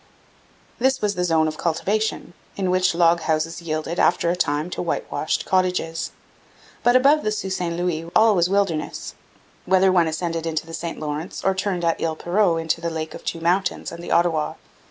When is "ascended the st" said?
10.07-10.99